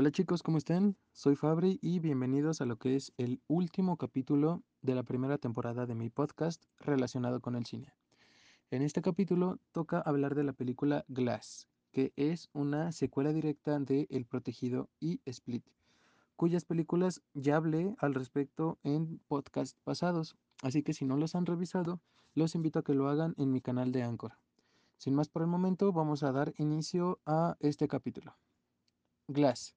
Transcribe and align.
Hola 0.00 0.12
chicos, 0.12 0.42
¿cómo 0.42 0.56
están? 0.56 0.96
Soy 1.12 1.36
Fabri 1.36 1.78
y 1.82 1.98
bienvenidos 1.98 2.62
a 2.62 2.64
lo 2.64 2.78
que 2.78 2.96
es 2.96 3.12
el 3.18 3.42
último 3.48 3.98
capítulo 3.98 4.62
de 4.80 4.94
la 4.94 5.02
primera 5.02 5.36
temporada 5.36 5.84
de 5.84 5.94
mi 5.94 6.08
podcast 6.08 6.64
relacionado 6.78 7.42
con 7.42 7.54
el 7.54 7.66
cine. 7.66 7.92
En 8.70 8.80
este 8.80 9.02
capítulo 9.02 9.58
toca 9.72 10.00
hablar 10.00 10.34
de 10.34 10.42
la 10.42 10.54
película 10.54 11.04
Glass, 11.08 11.68
que 11.92 12.14
es 12.16 12.48
una 12.54 12.92
secuela 12.92 13.34
directa 13.34 13.78
de 13.78 14.06
El 14.08 14.24
Protegido 14.24 14.88
y 15.00 15.20
Split, 15.26 15.66
cuyas 16.34 16.64
películas 16.64 17.20
ya 17.34 17.56
hablé 17.56 17.94
al 17.98 18.14
respecto 18.14 18.78
en 18.82 19.20
podcasts 19.28 19.76
pasados, 19.84 20.34
así 20.62 20.82
que 20.82 20.94
si 20.94 21.04
no 21.04 21.18
los 21.18 21.34
han 21.34 21.44
revisado, 21.44 22.00
los 22.34 22.54
invito 22.54 22.78
a 22.78 22.84
que 22.84 22.94
lo 22.94 23.10
hagan 23.10 23.34
en 23.36 23.52
mi 23.52 23.60
canal 23.60 23.92
de 23.92 24.02
Anchor. 24.02 24.38
Sin 24.96 25.14
más 25.14 25.28
por 25.28 25.42
el 25.42 25.48
momento, 25.48 25.92
vamos 25.92 26.22
a 26.22 26.32
dar 26.32 26.54
inicio 26.56 27.20
a 27.26 27.58
este 27.60 27.86
capítulo. 27.86 28.34
Glass 29.28 29.76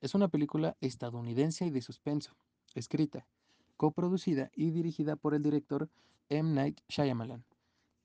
es 0.00 0.14
una 0.14 0.28
película 0.28 0.76
estadounidense 0.80 1.66
y 1.66 1.70
de 1.70 1.82
suspenso, 1.82 2.36
escrita, 2.74 3.26
coproducida 3.76 4.50
y 4.54 4.70
dirigida 4.70 5.16
por 5.16 5.34
el 5.34 5.42
director 5.42 5.88
M. 6.28 6.52
Night 6.52 6.80
Shyamalan. 6.88 7.44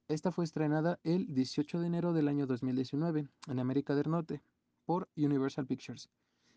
Esta 0.08 0.32
fue 0.32 0.44
estrenada 0.44 1.00
el 1.04 1.34
18 1.34 1.80
de 1.80 1.88
enero 1.88 2.14
del 2.14 2.28
año 2.28 2.46
2019 2.46 3.28
en 3.48 3.60
América 3.60 3.96
del 3.96 4.10
Norte 4.10 4.42
por 4.86 5.10
Universal 5.16 5.66
Pictures 5.66 6.10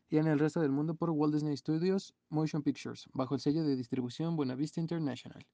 y 0.09 0.19
en 0.19 0.27
el 0.27 0.39
resto 0.39 0.61
del 0.61 0.73
mundo 0.73 0.95
por 0.95 1.11
Walt 1.11 1.35
Disney 1.35 1.57
Studios 1.57 2.15
Motion 2.29 2.63
Pictures, 2.63 3.09
bajo 3.13 3.35
el 3.35 3.41
sello 3.41 3.65
de 3.65 3.77
distribución 3.77 4.37
Buena 4.37 4.55
Vista 4.55 4.81
International. 4.81 5.45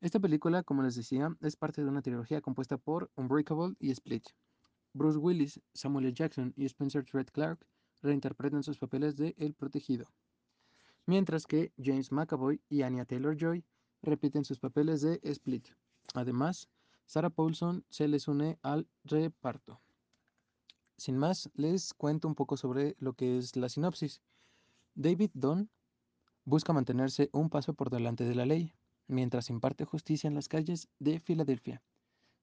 Esta 0.00 0.20
película, 0.20 0.62
como 0.62 0.82
les 0.82 0.96
decía, 0.96 1.34
es 1.40 1.56
parte 1.56 1.82
de 1.82 1.88
una 1.88 2.02
trilogía 2.02 2.40
compuesta 2.40 2.76
por 2.78 3.10
Unbreakable 3.16 3.74
y 3.78 3.90
Split. 3.90 4.28
Bruce 4.92 5.18
Willis, 5.18 5.60
Samuel 5.72 6.06
L. 6.06 6.14
Jackson 6.14 6.52
y 6.56 6.66
Spencer 6.66 7.04
Tread 7.04 7.26
Clark 7.32 7.66
reinterpretan 8.04 8.62
sus 8.62 8.78
papeles 8.78 9.16
de 9.16 9.34
El 9.38 9.54
Protegido, 9.54 10.06
mientras 11.06 11.46
que 11.46 11.72
James 11.82 12.12
McAvoy 12.12 12.60
y 12.68 12.82
Anya 12.82 13.06
Taylor-Joy 13.06 13.64
repiten 14.02 14.44
sus 14.44 14.60
papeles 14.60 15.00
de 15.00 15.18
Split. 15.22 15.68
Además, 16.12 16.68
Sarah 17.06 17.30
Paulson 17.30 17.84
se 17.88 18.06
les 18.06 18.28
une 18.28 18.58
al 18.62 18.86
reparto. 19.04 19.80
Sin 20.96 21.16
más, 21.16 21.50
les 21.54 21.94
cuento 21.94 22.28
un 22.28 22.34
poco 22.34 22.56
sobre 22.56 22.94
lo 22.98 23.14
que 23.14 23.38
es 23.38 23.56
la 23.56 23.68
sinopsis. 23.68 24.20
David 24.94 25.30
Dunn 25.34 25.70
busca 26.44 26.72
mantenerse 26.72 27.30
un 27.32 27.48
paso 27.50 27.74
por 27.74 27.90
delante 27.90 28.24
de 28.24 28.34
la 28.34 28.46
ley, 28.46 28.74
mientras 29.06 29.50
imparte 29.50 29.84
justicia 29.84 30.28
en 30.28 30.34
las 30.34 30.48
calles 30.48 30.88
de 30.98 31.18
Filadelfia. 31.20 31.82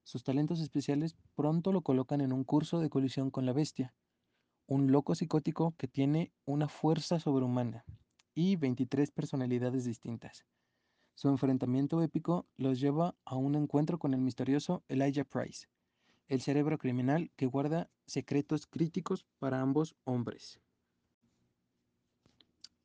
Sus 0.03 0.23
talentos 0.23 0.59
especiales 0.59 1.15
pronto 1.35 1.71
lo 1.71 1.81
colocan 1.81 2.19
en 2.21 2.33
un 2.33 2.43
curso 2.43 2.79
de 2.79 2.89
colisión 2.89 3.29
con 3.29 3.45
la 3.45 3.53
bestia, 3.53 3.93
un 4.71 4.89
loco 4.89 5.15
psicótico 5.15 5.75
que 5.77 5.89
tiene 5.89 6.31
una 6.45 6.69
fuerza 6.69 7.19
sobrehumana 7.19 7.83
y 8.33 8.55
23 8.55 9.11
personalidades 9.11 9.83
distintas. 9.83 10.45
Su 11.13 11.27
enfrentamiento 11.27 12.01
épico 12.01 12.47
los 12.55 12.79
lleva 12.79 13.13
a 13.25 13.35
un 13.35 13.55
encuentro 13.55 13.99
con 13.99 14.13
el 14.13 14.21
misterioso 14.21 14.85
Elijah 14.87 15.25
Price, 15.25 15.67
el 16.29 16.39
cerebro 16.39 16.77
criminal 16.77 17.31
que 17.35 17.47
guarda 17.47 17.89
secretos 18.05 18.65
críticos 18.65 19.25
para 19.39 19.59
ambos 19.59 19.93
hombres. 20.05 20.61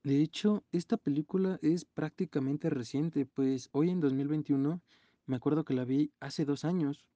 De 0.02 0.20
hecho, 0.22 0.64
esta 0.72 0.96
película 0.96 1.60
es 1.62 1.84
prácticamente 1.84 2.68
reciente, 2.68 3.26
pues 3.26 3.68
hoy 3.70 3.90
en 3.90 4.00
2021 4.00 4.82
me 5.26 5.36
acuerdo 5.36 5.64
que 5.64 5.74
la 5.74 5.84
vi 5.84 6.10
hace 6.18 6.44
dos 6.44 6.64
años 6.64 7.06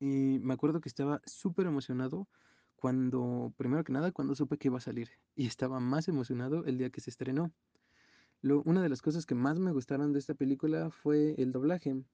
y 0.00 0.40
me 0.40 0.54
acuerdo 0.54 0.80
que 0.80 0.88
estaba 0.88 1.22
súper 1.24 1.66
emocionado 1.66 2.26
cuando, 2.78 3.52
primero 3.56 3.82
que 3.82 3.92
nada, 3.92 4.12
cuando 4.12 4.34
supe 4.34 4.56
que 4.56 4.68
iba 4.68 4.78
a 4.78 4.80
salir. 4.80 5.10
Y 5.34 5.46
estaba 5.46 5.80
más 5.80 6.08
emocionado 6.08 6.64
el 6.64 6.78
día 6.78 6.90
que 6.90 7.00
se 7.00 7.10
estrenó. 7.10 7.52
Lo, 8.40 8.62
una 8.62 8.82
de 8.82 8.88
las 8.88 9.02
cosas 9.02 9.26
que 9.26 9.34
más 9.34 9.58
me 9.58 9.72
gustaron 9.72 10.12
de 10.12 10.20
esta 10.20 10.34
película 10.34 10.90
fue 10.90 11.34
el 11.38 11.50
doblaje. 11.50 12.04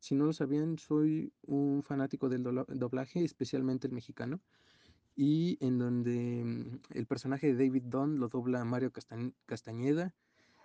Si 0.00 0.14
no 0.14 0.24
lo 0.24 0.32
sabían, 0.32 0.78
soy 0.78 1.32
un 1.42 1.82
fanático 1.82 2.30
del 2.30 2.42
doblaje, 2.42 3.22
especialmente 3.22 3.86
el 3.86 3.92
mexicano. 3.92 4.40
Y 5.14 5.58
en 5.60 5.78
donde 5.78 6.42
mm, 6.44 6.80
el 6.96 7.06
personaje 7.06 7.52
de 7.52 7.66
David 7.66 7.82
Dunn 7.84 8.18
lo 8.18 8.28
dobla 8.28 8.64
Mario 8.64 8.92
Castañeda. 9.46 10.14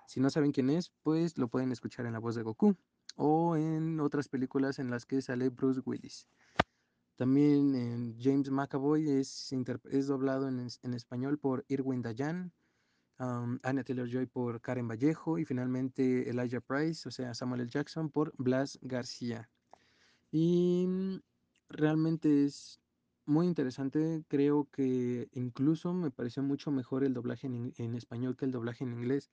Si 0.08 0.22
no 0.22 0.30
saben 0.30 0.54
quién 0.54 0.70
es, 0.70 0.92
pues 1.02 1.38
lo 1.38 1.50
pueden 1.50 1.72
escuchar 1.72 2.06
en 2.06 2.14
la 2.14 2.20
voz 2.20 2.36
de 2.36 2.44
Goku 2.44 2.78
o 3.16 3.58
en 3.58 4.00
otras 4.00 4.30
películas 4.30 4.80
en 4.80 4.90
las 4.90 5.06
que 5.06 5.22
sale 5.22 5.50
Bruce 5.50 5.82
Willis. 5.86 6.28
También 7.16 8.18
James 8.20 8.50
McAvoy 8.50 9.10
es, 9.10 9.54
es 9.92 10.08
doblado 10.08 10.48
en, 10.48 10.68
en, 10.82 10.94
español 10.94 11.38
por 11.38 11.64
Irwin 11.68 12.02
Dayan, 12.02 12.52
Anna 13.18 13.84
Taylor-Joy 13.84 14.26
por 14.26 14.60
Karen 14.62 14.88
Vallejo 14.88 15.38
y 15.38 15.46
finalmente 15.46 16.30
Elijah 16.30 16.60
Price, 16.60 17.08
o 17.08 17.12
sea, 17.12 17.34
Samuel 17.34 17.62
L. 17.62 17.70
Jackson 17.70 18.10
por 18.10 18.34
Blas 18.38 18.80
García. 18.82 19.50
Y 20.32 20.86
mm, 20.88 21.20
realmente 21.70 22.46
es 22.46 22.80
muy 23.26 23.46
interesante, 23.46 24.24
creo 24.28 24.68
que 24.72 25.30
incluso 25.34 25.94
me 25.94 26.12
pareció 26.12 26.44
mucho 26.44 26.72
mejor 26.72 27.04
el 27.04 27.14
doblaje 27.14 27.48
en, 27.48 27.74
en 27.78 27.96
español 27.96 28.36
que 28.36 28.46
el 28.46 28.52
doblaje 28.52 28.84
en 28.84 28.94
inglés, 28.94 29.30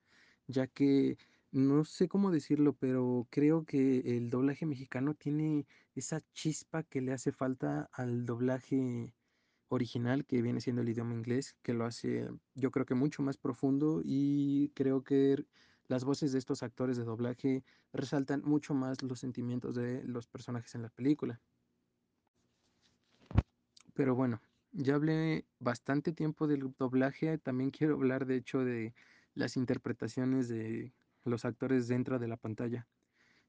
ya 0.46 0.66
que 0.66 1.16
no 1.53 1.84
sé 1.84 2.09
cómo 2.09 2.31
decirlo, 2.31 2.75
pero 2.75 3.27
creo 3.31 3.65
que 3.65 4.16
el 4.16 4.31
doblaje 4.31 4.66
mexicano 4.66 5.15
tiene 5.15 5.66
esa 5.94 6.22
chispa 6.33 6.83
que 6.84 7.00
le 7.00 7.12
hace 7.12 7.33
falta 7.33 7.88
al 7.93 8.25
doblaje 8.25 9.15
original, 9.69 10.25
que 10.27 10.43
viene 10.43 10.61
siendo 10.61 10.83
el 10.83 10.88
idioma 10.88 11.15
inglés, 11.15 11.56
que 11.62 11.75
lo 11.75 11.84
hace 11.84 12.28
yo 12.55 12.71
creo 12.71 12.87
que 12.87 12.94
mucho 12.94 13.22
más 13.22 13.37
profundo 13.37 14.00
y 14.05 14.71
creo 14.75 15.03
que 15.03 15.44
las 15.88 16.05
voces 16.05 16.33
de 16.33 16.38
estos 16.38 16.62
actores 16.62 16.97
de 16.97 17.05
doblaje 17.05 17.65
resaltan 17.93 18.43
mucho 18.44 18.75
más 18.75 19.03
los 19.03 19.19
sentimientos 19.21 19.75
de 19.75 20.05
los 20.05 20.28
personajes 20.28 20.75
en 20.75 20.82
la 20.82 20.88
película. 20.88 21.41
Pero 23.94 24.15
bueno, 24.15 24.41
ya 24.72 24.94
hablé 24.94 25.47
bastante 25.59 26.12
tiempo 26.12 26.47
del 26.47 26.72
doblaje, 26.78 27.38
también 27.38 27.71
quiero 27.71 27.94
hablar 27.94 28.27
de 28.27 28.37
hecho 28.37 28.65
de 28.65 28.94
las 29.34 29.56
interpretaciones 29.56 30.49
de 30.49 30.93
los 31.25 31.44
actores 31.44 31.88
dentro 31.88 32.19
de 32.19 32.28
la 32.28 32.36
pantalla. 32.36 32.86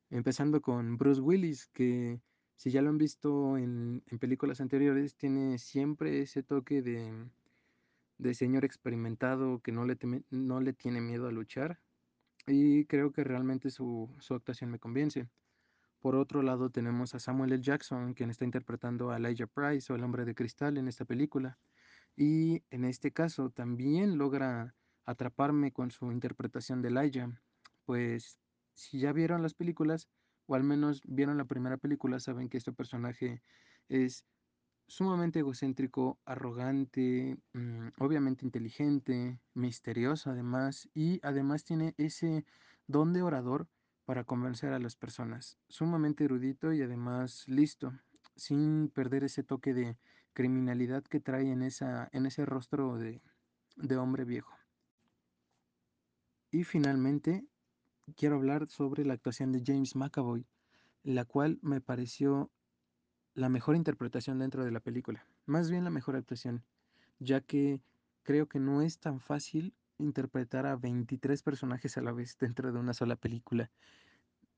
Empezando 0.10 0.62
con 0.62 0.98
Bruce 0.98 1.22
Willis, 1.22 1.68
que 1.68 2.20
si 2.56 2.72
ya 2.72 2.82
lo 2.82 2.90
han 2.90 2.98
visto 2.98 3.58
en, 3.58 4.04
películas 4.20 4.62
anteriores, 4.62 5.16
tiene 5.16 5.58
siempre 5.58 6.22
ese 6.22 6.44
toque 6.44 6.82
de, 6.82 7.12
de 8.18 8.34
señor 8.34 8.66
experimentado 8.66 9.60
que 9.62 9.72
no 9.72 9.86
le, 9.86 9.98
no 10.30 10.60
le 10.60 10.74
tiene 10.74 11.02
miedo 11.02 11.28
a 11.28 11.32
luchar. 11.32 11.80
Y 12.48 12.86
creo 12.86 13.12
que 13.12 13.24
realmente 13.24 13.70
su, 13.70 14.14
su 14.20 14.34
actuación 14.34 14.72
me 14.72 14.80
convence. 14.80 15.30
Por 16.02 16.16
otro 16.16 16.42
lado, 16.42 16.72
tenemos 16.72 17.14
a 17.14 17.20
Samuel 17.20 17.54
L. 17.54 17.62
Jackson, 17.62 18.14
quien 18.14 18.32
está 18.32 18.44
interpretando 18.44 19.12
a 19.12 19.18
Elijah 19.18 19.48
Price 19.48 19.92
o 19.92 19.96
el 19.96 20.04
hombre 20.04 20.26
de 20.26 20.34
cristal 20.34 20.78
en 20.78 20.88
esta 20.88 21.06
película. 21.06 21.60
Y 22.16 22.64
en 22.72 22.86
este 22.86 23.12
caso 23.12 23.52
también 23.52 24.18
logra 24.18 24.76
atraparme 25.06 25.72
con 25.72 25.92
su 25.92 26.12
interpretación 26.12 26.82
de 26.82 26.90
Elijah 26.90 27.42
pues 27.86 28.38
si 28.74 29.00
ya 29.00 29.14
vieron 29.14 29.42
las 29.42 29.54
películas, 29.54 30.08
o 30.48 30.56
al 30.56 30.64
menos 30.64 31.02
vieron 31.06 31.38
la 31.38 31.46
primera 31.46 31.78
película, 31.78 32.20
saben 32.20 32.50
que 32.50 32.58
este 32.58 32.74
personaje 32.74 33.42
es 33.90 34.26
sumamente 34.88 35.40
egocéntrico, 35.40 36.20
arrogante, 36.26 37.38
mm, 37.54 37.90
obviamente 38.00 38.46
inteligente, 38.46 39.40
misterioso 39.54 40.32
además, 40.32 40.90
y 40.94 41.20
además 41.24 41.64
tiene 41.64 41.96
ese 41.98 42.46
don 42.88 43.14
de 43.14 43.22
orador 43.22 43.70
para 44.06 44.26
convencer 44.26 44.74
a 44.74 44.80
las 44.80 44.98
personas, 44.98 45.58
sumamente 45.70 46.26
erudito 46.26 46.74
y 46.74 46.82
además 46.82 47.48
listo, 47.48 47.94
sin 48.36 48.90
perder 48.90 49.24
ese 49.24 49.44
toque 49.44 49.74
de 49.74 49.98
criminalidad 50.34 51.04
que 51.04 51.20
trae 51.22 51.50
en, 51.50 51.62
esa, 51.62 52.10
en 52.12 52.26
ese 52.26 52.46
rostro 52.46 52.98
de, 52.98 53.22
de 53.78 53.98
hombre 53.98 54.26
viejo. 54.26 54.54
Y 56.52 56.66
finalmente, 56.66 57.46
quiero 58.14 58.36
hablar 58.36 58.68
sobre 58.70 59.06
la 59.06 59.14
actuación 59.14 59.52
de 59.52 59.64
James 59.66 59.96
McAvoy, 59.96 60.46
la 61.04 61.26
cual 61.26 61.60
me 61.62 61.82
pareció 61.82 62.52
la 63.34 63.50
mejor 63.50 63.76
interpretación 63.76 64.40
dentro 64.40 64.66
de 64.66 64.72
la 64.72 64.80
película, 64.80 65.26
más 65.46 65.70
bien 65.70 65.84
la 65.84 65.90
mejor 65.90 66.16
actuación, 66.16 66.64
ya 67.20 67.42
que 67.42 67.82
creo 68.24 68.48
que 68.48 68.60
no 68.60 68.82
es 68.82 69.00
tan 69.00 69.20
fácil 69.20 69.74
interpretar 69.98 70.66
a 70.66 70.76
23 70.76 71.42
personajes 71.44 71.98
a 71.98 72.02
la 72.02 72.12
vez 72.12 72.38
dentro 72.38 72.72
de 72.72 72.80
una 72.80 72.94
sola 72.94 73.16
película. 73.16 73.72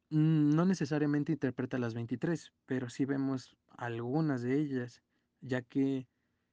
Mm, 0.10 0.56
no 0.56 0.66
necesariamente 0.66 1.32
interpreta 1.32 1.78
a 1.78 1.80
las 1.80 1.94
23, 1.94 2.54
pero 2.66 2.90
sí 2.90 3.06
vemos 3.06 3.58
algunas 3.70 4.42
de 4.42 4.60
ellas, 4.60 5.04
ya 5.42 5.62
que 5.62 6.08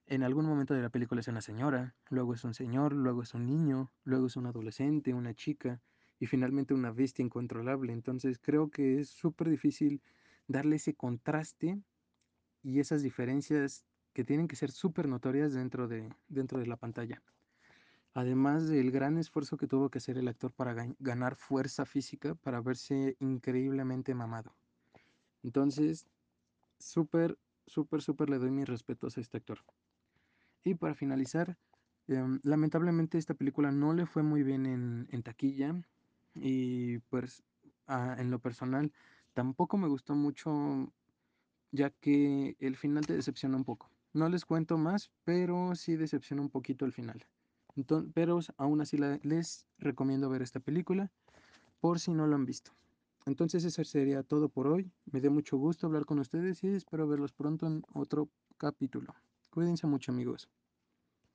en 0.06 0.22
algún 0.24 0.46
momento 0.46 0.74
de 0.74 0.82
la 0.82 0.90
película 0.90 1.20
es 1.20 1.28
una 1.28 1.40
señora, 1.40 1.94
luego 2.08 2.34
es 2.34 2.42
un 2.44 2.54
señor, 2.54 2.92
luego 2.92 3.22
es 3.22 3.34
un 3.34 3.46
niño, 3.46 3.92
luego 4.02 4.26
es 4.26 4.36
un 4.36 4.46
adolescente, 4.46 5.14
una 5.14 5.34
chica, 5.34 5.80
y 6.20 6.26
finalmente 6.26 6.74
una 6.74 6.92
bestia 6.92 7.24
incontrolable. 7.24 7.92
Entonces 7.92 8.38
creo 8.38 8.70
que 8.70 9.00
es 9.00 9.08
súper 9.08 9.48
difícil 9.48 10.02
darle 10.46 10.76
ese 10.76 10.94
contraste 10.94 11.80
y 12.62 12.78
esas 12.78 13.02
diferencias 13.02 13.84
que 14.12 14.24
tienen 14.24 14.46
que 14.46 14.56
ser 14.56 14.70
súper 14.70 15.08
notorias 15.08 15.54
dentro 15.54 15.88
de, 15.88 16.08
dentro 16.28 16.60
de 16.60 16.66
la 16.66 16.76
pantalla. 16.76 17.22
además 18.12 18.68
del 18.68 18.90
gran 18.90 19.18
esfuerzo 19.18 19.56
que 19.56 19.68
tuvo 19.68 19.88
que 19.88 19.98
hacer 19.98 20.18
el 20.18 20.26
actor 20.26 20.52
para 20.52 20.74
ganar 20.98 21.36
fuerza 21.36 21.86
física 21.86 22.34
para 22.34 22.60
verse 22.60 23.16
increíblemente 23.20 24.14
mamado. 24.14 24.52
Entonces, 25.44 26.06
súper, 26.78 27.38
súper, 27.66 28.02
súper 28.02 28.28
le 28.28 28.38
doy 28.38 28.50
mis 28.50 28.68
respetos 28.68 29.16
a 29.16 29.20
este 29.20 29.36
actor. 29.36 29.60
Y 30.64 30.74
para 30.74 30.94
finalizar, 30.94 31.56
em, 32.08 32.40
lamentablemente 32.42 33.16
esta 33.16 33.34
película 33.34 33.70
no 33.70 33.94
le 33.94 34.06
fue 34.06 34.24
muy 34.24 34.42
bien 34.42 34.66
en, 34.66 35.22
taquilla 35.22 35.80
y 36.34 36.98
pues 36.98 37.42
en 37.88 38.30
lo 38.30 38.38
personal 38.38 38.92
tampoco 39.32 39.76
me 39.76 39.88
gustó 39.88 40.14
mucho 40.14 40.92
ya 41.72 41.90
que 41.90 42.56
el 42.58 42.76
final 42.76 43.06
te 43.06 43.14
decepciona 43.14 43.56
un 43.56 43.64
poco. 43.64 43.90
No 44.12 44.28
les 44.28 44.44
cuento 44.44 44.76
más, 44.76 45.10
pero 45.24 45.74
sí 45.74 45.96
decepciona 45.96 46.42
un 46.42 46.50
poquito 46.50 46.84
el 46.84 46.92
final. 46.92 47.24
Entonces, 47.76 48.10
pero 48.12 48.40
aún 48.56 48.80
así 48.80 48.98
les 49.22 49.66
recomiendo 49.78 50.28
ver 50.28 50.42
esta 50.42 50.60
película 50.60 51.10
por 51.80 52.00
si 52.00 52.10
no 52.12 52.26
lo 52.26 52.34
han 52.34 52.44
visto. 52.44 52.72
Entonces 53.26 53.64
eso 53.64 53.84
sería 53.84 54.22
todo 54.22 54.48
por 54.48 54.66
hoy. 54.66 54.90
Me 55.06 55.20
dio 55.20 55.30
mucho 55.30 55.56
gusto 55.56 55.86
hablar 55.86 56.04
con 56.06 56.18
ustedes 56.18 56.64
y 56.64 56.68
espero 56.68 57.06
verlos 57.06 57.32
pronto 57.32 57.66
en 57.66 57.82
otro 57.94 58.28
capítulo. 58.56 59.14
Cuídense 59.50 59.86
mucho 59.86 60.10
amigos. 60.10 60.48